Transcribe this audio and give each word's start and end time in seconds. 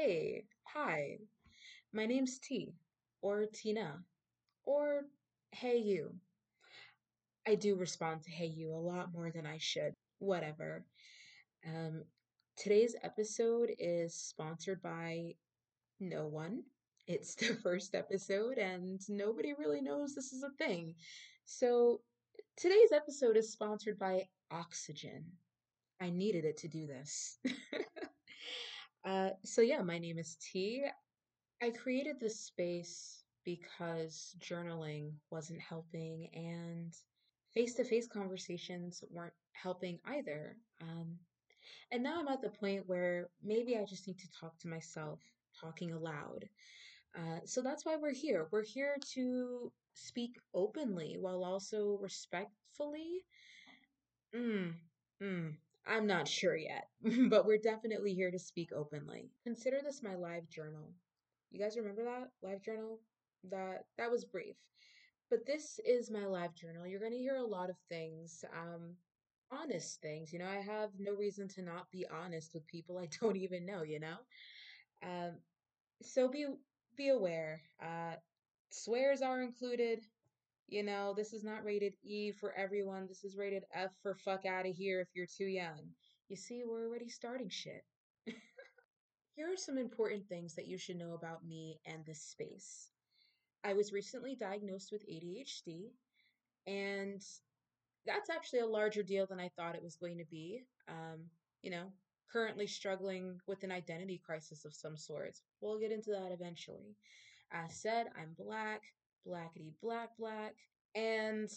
Hey, 0.00 0.44
hi, 0.62 1.18
my 1.92 2.06
name's 2.06 2.38
T, 2.38 2.72
or 3.20 3.46
Tina, 3.52 4.04
or 4.64 5.06
Hey 5.50 5.78
You. 5.78 6.14
I 7.48 7.56
do 7.56 7.74
respond 7.74 8.22
to 8.22 8.30
Hey 8.30 8.46
You 8.46 8.72
a 8.72 8.76
lot 8.76 9.12
more 9.12 9.32
than 9.32 9.44
I 9.44 9.58
should. 9.58 9.94
Whatever. 10.20 10.84
Um, 11.66 12.04
today's 12.56 12.94
episode 13.02 13.70
is 13.76 14.14
sponsored 14.14 14.80
by 14.82 15.34
no 15.98 16.28
one. 16.28 16.62
It's 17.08 17.34
the 17.34 17.58
first 17.60 17.96
episode, 17.96 18.56
and 18.56 19.00
nobody 19.08 19.52
really 19.58 19.80
knows 19.80 20.14
this 20.14 20.32
is 20.32 20.44
a 20.44 20.64
thing. 20.64 20.94
So, 21.44 22.02
today's 22.56 22.92
episode 22.94 23.36
is 23.36 23.50
sponsored 23.50 23.98
by 23.98 24.28
Oxygen. 24.52 25.24
I 26.00 26.10
needed 26.10 26.44
it 26.44 26.58
to 26.58 26.68
do 26.68 26.86
this. 26.86 27.38
uh, 29.04 29.30
so, 29.44 29.60
yeah, 29.60 29.82
my 29.82 29.98
name 29.98 30.18
is 30.18 30.36
T. 30.40 30.84
I 31.62 31.70
created 31.70 32.20
this 32.20 32.40
space 32.40 33.24
because 33.44 34.36
journaling 34.40 35.12
wasn't 35.30 35.60
helping 35.60 36.28
and 36.34 36.94
face 37.54 37.74
to 37.74 37.84
face 37.84 38.06
conversations 38.06 39.02
weren't 39.10 39.32
helping 39.52 39.98
either. 40.06 40.56
Um, 40.80 41.16
and 41.90 42.02
now 42.02 42.20
I'm 42.20 42.28
at 42.28 42.42
the 42.42 42.50
point 42.50 42.84
where 42.86 43.30
maybe 43.42 43.76
I 43.76 43.84
just 43.84 44.06
need 44.06 44.18
to 44.18 44.30
talk 44.40 44.58
to 44.60 44.68
myself, 44.68 45.20
talking 45.60 45.92
aloud. 45.92 46.48
Uh, 47.16 47.40
so 47.44 47.62
that's 47.62 47.84
why 47.84 47.96
we're 47.96 48.12
here. 48.12 48.48
We're 48.50 48.64
here 48.64 48.96
to 49.14 49.72
speak 49.94 50.36
openly 50.54 51.16
while 51.18 51.44
also 51.44 51.98
respectfully. 52.00 53.24
Mm, 54.34 54.74
mm, 55.22 55.54
I'm 55.88 56.06
not 56.06 56.28
sure 56.28 56.56
yet, 56.56 56.88
but 57.30 57.46
we're 57.46 57.58
definitely 57.58 58.14
here 58.14 58.30
to 58.30 58.38
speak 58.38 58.70
openly. 58.72 59.30
Consider 59.44 59.80
this 59.82 60.02
my 60.02 60.14
live 60.14 60.48
journal. 60.48 60.92
You 61.50 61.60
guys 61.60 61.76
remember 61.76 62.04
that 62.04 62.30
LiveJournal? 62.44 62.98
That 63.50 63.86
that 63.96 64.10
was 64.10 64.24
brief. 64.24 64.56
But 65.30 65.46
this 65.46 65.80
is 65.86 66.10
my 66.10 66.26
live 66.26 66.54
journal. 66.54 66.86
You're 66.86 67.00
going 67.00 67.12
to 67.12 67.18
hear 67.18 67.36
a 67.36 67.44
lot 67.44 67.70
of 67.70 67.76
things, 67.88 68.44
um 68.56 68.96
honest 69.50 70.00
things. 70.02 70.32
You 70.32 70.40
know, 70.40 70.48
I 70.48 70.56
have 70.56 70.90
no 70.98 71.14
reason 71.14 71.48
to 71.48 71.62
not 71.62 71.90
be 71.90 72.06
honest 72.06 72.52
with 72.54 72.66
people 72.66 72.98
I 72.98 73.08
don't 73.20 73.36
even 73.36 73.64
know, 73.66 73.82
you 73.82 74.00
know? 74.00 74.16
Um 75.02 75.38
so 76.02 76.28
be 76.28 76.46
be 76.96 77.08
aware. 77.08 77.62
Uh 77.82 78.16
swears 78.70 79.22
are 79.22 79.42
included. 79.42 80.00
You 80.68 80.82
know, 80.82 81.14
this 81.16 81.32
is 81.32 81.44
not 81.44 81.64
rated 81.64 81.94
E 82.04 82.30
for 82.30 82.52
everyone. 82.52 83.06
This 83.08 83.24
is 83.24 83.36
rated 83.36 83.64
F 83.72 83.90
for 84.02 84.14
fuck 84.14 84.44
out 84.44 84.66
of 84.66 84.76
here 84.76 85.00
if 85.00 85.08
you're 85.14 85.26
too 85.26 85.46
young. 85.46 85.80
You 86.28 86.36
see, 86.36 86.62
we're 86.66 86.86
already 86.86 87.08
starting 87.08 87.48
shit. 87.48 87.82
Here 89.34 89.50
are 89.50 89.56
some 89.56 89.78
important 89.78 90.28
things 90.28 90.54
that 90.56 90.66
you 90.66 90.76
should 90.76 90.96
know 90.96 91.14
about 91.14 91.46
me 91.46 91.80
and 91.86 92.04
this 92.04 92.20
space. 92.20 92.90
I 93.64 93.72
was 93.72 93.92
recently 93.92 94.36
diagnosed 94.36 94.90
with 94.92 95.08
ADHD, 95.08 95.92
and 96.66 97.22
that's 98.04 98.28
actually 98.28 98.60
a 98.60 98.66
larger 98.66 99.02
deal 99.02 99.26
than 99.26 99.40
I 99.40 99.48
thought 99.56 99.74
it 99.74 99.82
was 99.82 99.96
going 99.96 100.18
to 100.18 100.26
be. 100.30 100.64
Um, 100.86 101.30
you 101.62 101.70
know, 101.70 101.92
currently 102.30 102.66
struggling 102.66 103.38
with 103.46 103.62
an 103.62 103.72
identity 103.72 104.20
crisis 104.24 104.66
of 104.66 104.74
some 104.74 104.98
sorts. 104.98 105.40
We'll 105.62 105.78
get 105.78 105.92
into 105.92 106.10
that 106.10 106.30
eventually. 106.30 106.94
As 107.50 107.80
said, 107.80 108.08
I'm 108.20 108.34
black, 108.38 108.82
blackety 109.26 109.72
black, 109.82 110.10
black, 110.18 110.54
and 110.94 111.50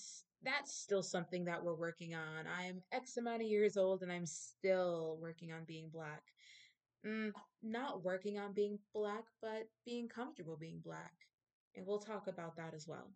that's 0.43 0.73
still 0.73 1.03
something 1.03 1.45
that 1.45 1.63
we're 1.63 1.75
working 1.75 2.15
on. 2.15 2.45
I'm 2.47 2.81
X 2.91 3.17
amount 3.17 3.41
of 3.41 3.47
years 3.47 3.77
old 3.77 4.01
and 4.01 4.11
I'm 4.11 4.25
still 4.25 5.17
working 5.21 5.51
on 5.51 5.63
being 5.65 5.89
black. 5.93 6.23
Mm, 7.05 7.31
not 7.63 8.03
working 8.03 8.37
on 8.37 8.53
being 8.53 8.77
black, 8.93 9.23
but 9.41 9.67
being 9.85 10.07
comfortable 10.07 10.57
being 10.59 10.81
black. 10.83 11.13
And 11.75 11.85
we'll 11.85 11.99
talk 11.99 12.27
about 12.27 12.55
that 12.57 12.73
as 12.73 12.87
well. 12.87 13.11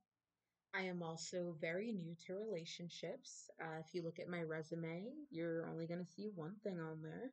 I 0.73 0.83
am 0.83 1.01
also 1.01 1.55
very 1.61 1.91
new 1.91 2.15
to 2.25 2.33
relationships. 2.33 3.49
Uh, 3.61 3.79
if 3.79 3.93
you 3.93 4.03
look 4.03 4.19
at 4.19 4.29
my 4.29 4.41
resume, 4.41 5.05
you're 5.29 5.67
only 5.69 5.87
going 5.87 6.03
to 6.03 6.11
see 6.11 6.29
one 6.35 6.55
thing 6.63 6.79
on 6.79 7.01
there. 7.01 7.31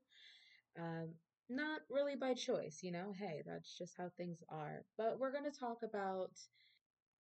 Um, 0.78 1.14
not 1.48 1.80
really 1.90 2.16
by 2.16 2.34
choice, 2.34 2.80
you 2.82 2.92
know, 2.92 3.12
hey, 3.18 3.42
that's 3.44 3.76
just 3.76 3.94
how 3.98 4.10
things 4.16 4.42
are. 4.48 4.84
But 4.96 5.18
we're 5.18 5.32
going 5.32 5.50
to 5.50 5.58
talk 5.58 5.78
about 5.82 6.30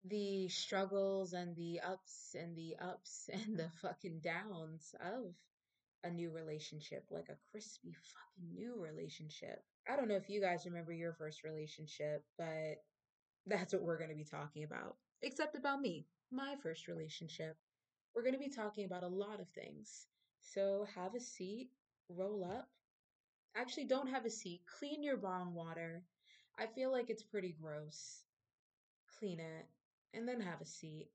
the 0.06 0.47
struggles 0.50 1.34
and 1.34 1.56
the 1.56 1.79
ups 1.81 2.35
and 2.39 2.56
the 2.56 2.75
ups 2.81 3.29
and 3.34 3.57
the 3.57 3.69
fucking 3.81 4.19
downs 4.23 4.95
of 5.01 5.34
a 6.03 6.09
new 6.12 6.31
relationship, 6.31 7.06
like 7.12 7.29
a 7.29 7.38
crispy 7.51 7.94
fucking 7.94 8.53
new 8.56 8.75
relationship. 8.81 9.63
I 9.89 9.95
don't 9.95 10.07
know 10.07 10.16
if 10.16 10.29
you 10.29 10.41
guys 10.41 10.66
remember 10.66 10.94
your 10.94 11.13
first 11.13 11.44
relationship, 11.44 12.23
but 12.38 12.84
that's 13.47 13.73
what 13.73 13.84
we're 13.84 13.97
going 13.97 14.09
to 14.09 14.16
be 14.16 14.25
talking 14.25 14.63
about. 14.63 14.97
Except 15.22 15.56
about 15.56 15.81
me, 15.81 16.06
my 16.31 16.56
first 16.63 16.88
relationship. 16.88 17.57
We're 18.16 18.23
going 18.23 18.33
to 18.33 18.39
be 18.39 18.50
talking 18.50 18.85
about 18.85 19.03
a 19.03 19.07
lot 19.07 19.39
of 19.39 19.50
things. 19.50 20.07
So 20.41 20.88
have 20.95 21.16
a 21.16 21.19
seat, 21.19 21.69
roll 22.09 22.45
up. 22.45 22.69
Actually, 23.56 23.85
don't 23.85 24.09
have 24.09 24.25
a 24.25 24.29
seat. 24.29 24.62
Clean 24.79 25.03
your 25.03 25.18
bong 25.18 25.53
water. 25.53 26.03
I 26.59 26.68
feel 26.68 26.91
like 26.91 27.09
it's 27.09 27.23
pretty 27.23 27.56
gross. 27.62 28.23
Clean 29.19 29.39
it, 29.39 29.68
and 30.13 30.27
then 30.27 30.41
have 30.41 30.61
a 30.61 30.66
seat. 30.66 31.09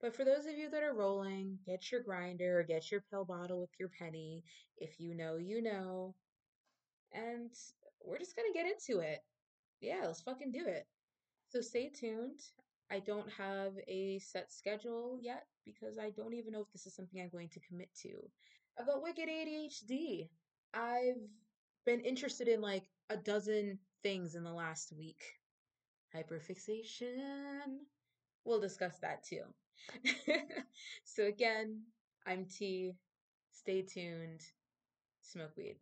But 0.00 0.14
for 0.14 0.24
those 0.24 0.46
of 0.46 0.58
you 0.58 0.68
that 0.70 0.82
are 0.82 0.94
rolling, 0.94 1.58
get 1.66 1.90
your 1.90 2.02
grinder 2.02 2.60
or 2.60 2.62
get 2.62 2.90
your 2.90 3.04
pill 3.10 3.24
bottle 3.24 3.60
with 3.60 3.70
your 3.78 3.90
penny. 3.98 4.44
If 4.78 5.00
you 5.00 5.14
know, 5.14 5.36
you 5.36 5.62
know. 5.62 6.14
And 7.12 7.50
we're 8.04 8.18
just 8.18 8.36
going 8.36 8.52
to 8.52 8.58
get 8.58 8.66
into 8.66 9.00
it. 9.00 9.20
Yeah, 9.80 10.02
let's 10.04 10.20
fucking 10.22 10.52
do 10.52 10.66
it. 10.66 10.86
So 11.48 11.60
stay 11.60 11.88
tuned. 11.88 12.40
I 12.90 12.98
don't 12.98 13.30
have 13.32 13.72
a 13.88 14.18
set 14.18 14.52
schedule 14.52 15.18
yet 15.20 15.44
because 15.64 15.98
I 15.98 16.10
don't 16.10 16.34
even 16.34 16.52
know 16.52 16.60
if 16.60 16.72
this 16.72 16.86
is 16.86 16.94
something 16.94 17.20
I'm 17.20 17.30
going 17.30 17.48
to 17.50 17.60
commit 17.60 17.88
to. 18.02 18.10
About 18.78 19.02
Wicked 19.02 19.28
ADHD, 19.28 20.28
I've 20.74 21.22
been 21.86 22.00
interested 22.00 22.48
in 22.48 22.60
like 22.60 22.84
a 23.08 23.16
dozen 23.16 23.78
things 24.02 24.34
in 24.34 24.44
the 24.44 24.52
last 24.52 24.92
week. 24.96 25.22
Hyperfixation. 26.14 27.78
We'll 28.44 28.60
discuss 28.60 28.98
that 29.00 29.24
too. 29.24 29.42
so 31.04 31.24
again, 31.24 31.82
I'm 32.26 32.46
T. 32.46 32.92
Stay 33.50 33.82
tuned. 33.82 34.42
Smoke 35.22 35.56
weed. 35.56 35.76